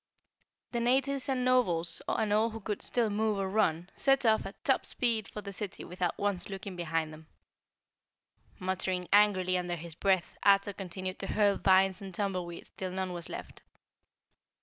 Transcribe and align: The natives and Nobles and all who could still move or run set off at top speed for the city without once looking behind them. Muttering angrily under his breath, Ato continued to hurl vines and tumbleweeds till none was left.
The 0.71 0.79
natives 0.79 1.29
and 1.29 1.45
Nobles 1.45 2.01
and 2.07 2.33
all 2.33 2.49
who 2.49 2.59
could 2.59 2.81
still 2.81 3.11
move 3.11 3.37
or 3.37 3.47
run 3.47 3.87
set 3.95 4.25
off 4.25 4.47
at 4.47 4.65
top 4.65 4.83
speed 4.83 5.27
for 5.27 5.41
the 5.41 5.53
city 5.53 5.83
without 5.83 6.17
once 6.17 6.49
looking 6.49 6.75
behind 6.75 7.13
them. 7.13 7.27
Muttering 8.57 9.07
angrily 9.13 9.59
under 9.59 9.75
his 9.75 9.93
breath, 9.93 10.39
Ato 10.41 10.73
continued 10.73 11.19
to 11.19 11.27
hurl 11.27 11.57
vines 11.57 12.01
and 12.01 12.15
tumbleweeds 12.15 12.71
till 12.77 12.89
none 12.89 13.13
was 13.13 13.29
left. 13.29 13.61